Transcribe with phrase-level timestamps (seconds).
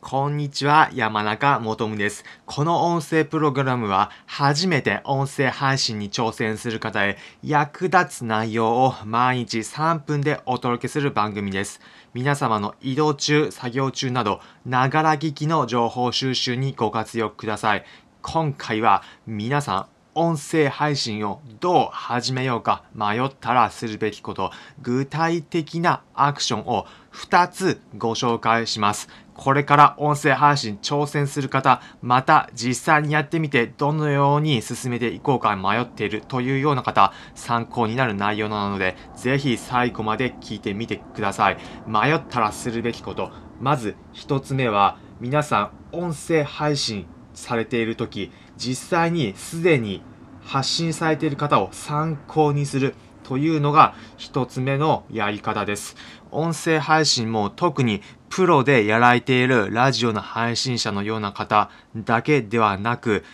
[0.00, 2.24] こんにちは、山中もとむです。
[2.44, 11.80] この音声プログラムは、初めて音声配信に挑戦する方へ役立つ内容を毎日3分でお届けする番組です。
[12.14, 17.84] 皆様の移動中、作業中など、ながら聞きの情報収集にご活用ください。
[18.22, 29.10] 今回は皆さん、音声配信をどう始めようか迷ったらするべきこと、具体的なアクションを2つご紹介します。
[29.34, 41.58] これから音声配信挑戦する方、また実際にやってみてどのように進めていこうか迷っているというような方、参考になる内容なので、ぜひ最後まで聞いてみてください。
[41.86, 43.30] 迷ったらするべきこと。
[43.60, 50.02] まず一つ目は、皆さん音声配信されている時、実際にすでに
[50.42, 52.96] 発信されている方を参考にする。
[53.22, 55.96] というのが一つ目のやり方です。
[56.30, 63.24] 音声配信も特にプロでやられているラジオの配信者のような方だけではなく、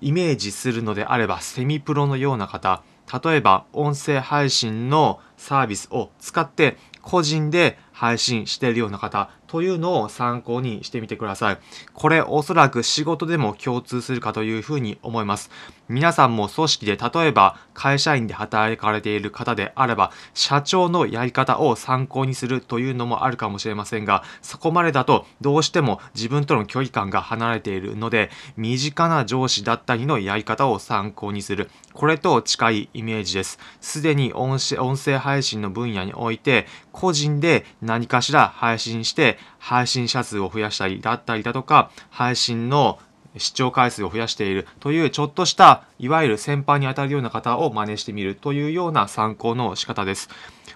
[0.00, 2.84] イメージするのであればセミプロのような方、
[3.24, 11.58] 例えば音声配信のサービスを使って個人で配信しているような方というのを参考にしてみてください。
[11.92, 15.52] これおそらく仕事でも共通するかというふうに思います。
[15.92, 33.58] 皆さんも組織で例えば会社員で働かれている方であれば社長のやり方を参考にするというのもあるかもしれませんがそこまでだとどうしても自分との距離感が離れているので身近な上司だったりのやり方を参考にするこれと近いイメージです。
[33.82, 42.98] すでに音声配信の分野において個人で何かしら配信して配信者数を増やしたりだったりだとか配信の
[43.36, 50.28] 視聴回数を増やしているというちょっとしたいわゆる先輩にあたるような方を真似してみるというような参考の仕方です。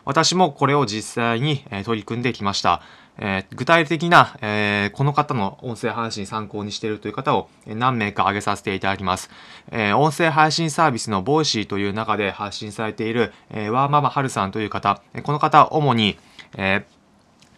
[0.04, 2.82] 私もこれを実際に取り組んできました。
[3.18, 9.30] えー、具体的な、えー、この方の音声配信参考にしているという方を何名か挙げさせていただきます。
[9.70, 16.18] えー、音声配信サービスのボイシーという中で発信されている、えー、ワーママハルさんという方、この方主に、
[16.56, 16.95] えー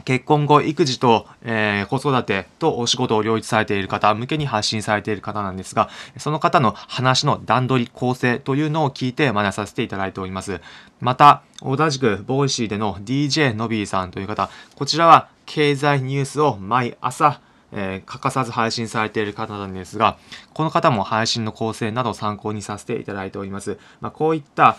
[0.08, 10.62] 結婚後、育児と、えー、子育てとお仕事を両立されている方向けに発信されている方なんですが、その方の話の段取り、構成というのを聞いて学びさせていただいております。
[11.02, 17.42] また、同じく、ボイシーでの DJ のびーさんという方、こちらは経済ニュースを毎朝、
[17.72, 20.16] えー、欠かさず配信されている方なんですが、
[20.54, 23.76] この方も配信の構成などを参考にさせていただいております。
[24.00, 24.78] まあ、こういった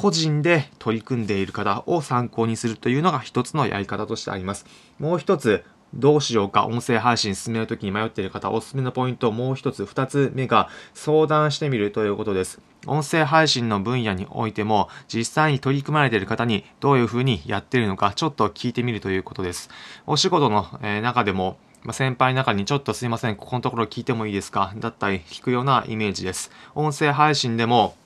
[0.00, 4.64] 個人で取り組んでいる方を参考にするというのが一つのやり方としてあります。
[5.00, 12.60] もう一つ、どうしようか、音声配信進めるときに迷っている方、おすすめのポイント、もう一つ、二つ目が、相談してみるということです。
[12.86, 19.68] 音声配信の分野においても、実際に取り組まれている方にどういうふうにやっているのか、ちょっと聞いてみるということです。
[20.06, 26.52] お仕事の、中でも、ま先輩の中にちょっとすいません、ここのところ聞いてもいいですかだったり聞くようなイメージです。
[26.76, 27.96] 音声配信でも、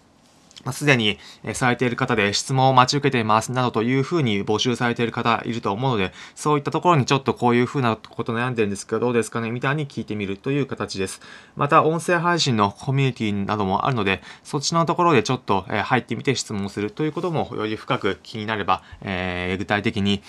[0.73, 1.19] すでに
[1.55, 11.21] されている方で質問を待ち受けていますなどというふうに募集されている方いると思うので、そういったところにちょっとこういうふうなこと悩んでるんですけどどうですかねみたいに聞いてみるという形です。
[11.57, 20.23] また音声配信のコミュニティなどもあるので、そっちのところでちょっと入ってみて質問するということもより深く気になれば、えー、具体的に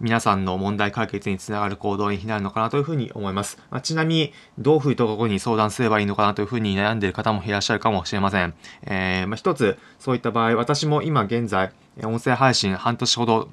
[0.00, 3.58] 皆さんの問題解決につながる行動になるのかなというふうに思います。
[3.70, 8.54] まあ、ちなみに、どういうところに相談すればいいのかなというふうに悩んでいる方もいらっしゃるかもしれません。
[8.82, 11.72] えー、まあ、一つ、そういった場合、私も今現在、
[12.02, 13.48] 音声配信半年ほど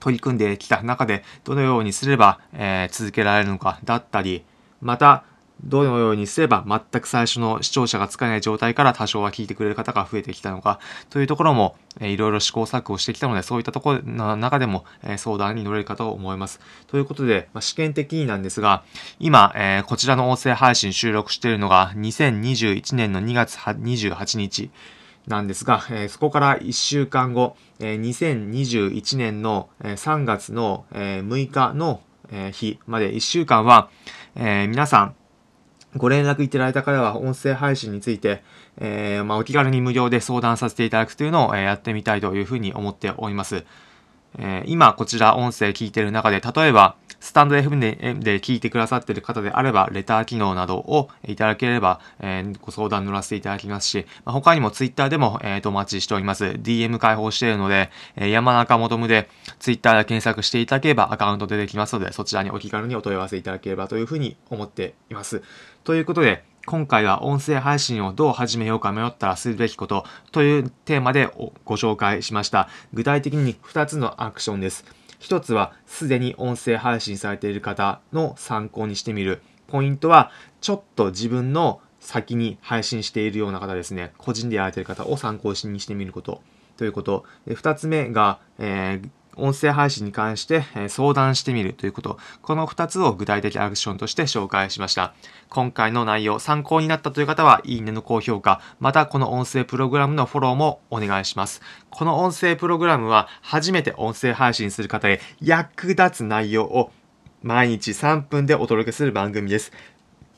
[0.00, 4.44] 取り組んできた中で、どのようにすれば、えー、続けられるのかだったり、
[4.80, 5.24] また、
[5.62, 14.84] どのようにすれば全く最初の視聴者がつかない状態から多少は聞いてくれる方が増えてきたのかというところも、いろいろ試行錯誤してきたのでそういったところの中でも、
[15.16, 16.60] 相談に乗れるかと思います。
[16.88, 18.82] ということで、試験的になんですが
[19.20, 19.54] 今、
[19.86, 24.70] こちらの音声配信収録しているのが2021年の2月28日
[25.26, 32.02] なんですが、そこから1週間後、えー、2021年の3月の6日の
[32.52, 33.88] 日まで1週間は、
[34.34, 35.14] 皆さん、
[35.96, 38.42] ご連絡いただいた方は音声配信について、
[38.78, 43.64] えー、まあ、お気軽に無料で相談させていただくというのを、え、やってみたいというふうに思っております。
[44.38, 56.44] えー、今こちら音声聞いてる中で、例えば、スタンド FM でで聞いてくださってる方であれば、レター機能などをいただければ、えー、ご相談乗らせていただきますし、まあ、他にも Twitter でも、えー、とお待ちしております。
[56.44, 65.42] DM 開放しているので、えー、山中もとむで Twitter で検索していただければアカウント出てきますので、そちらにお気軽にお問い合わせいただければというふうに思っています。
[65.84, 71.26] ということで、今回は音声配信をどう始めようか迷ったらするべきことというテーマで
[71.64, 72.68] ご紹介しました。
[72.94, 74.84] 具体的に2つのアクションです。
[75.18, 79.42] 一つはすでに音声配信されている方の参考にしてみる。
[79.66, 80.30] ポイントは
[80.62, 84.12] ちょっと自分の先に配信しているような方ですね。
[84.16, 86.40] 個人でやられている方を参考にしてみること。
[86.78, 87.24] ということ。
[87.46, 92.18] で二つ目が、えー音声配信に関して相談してみるということ。
[92.42, 95.14] この2つを具体的アクションとして紹介しました。
[95.48, 101.62] 今回の内容参考になったという方は、いいねの高評価、またこの音声プログラムのフォローもお願いします。
[101.90, 106.90] この音声プログラムは初めて音声配信する方へ役立つ内容を
[107.42, 109.72] 毎日3分でお届けする番組です。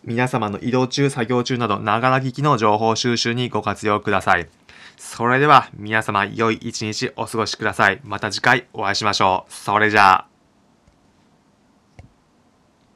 [0.04, 4.48] 皆様の移動中、作業中など、ながら聞きの情報収集にご活用ください。
[4.96, 8.00] それでは皆様良い一日お過ごしください。
[8.04, 9.52] また次回お会いしましょう。
[9.52, 10.35] それじゃあ。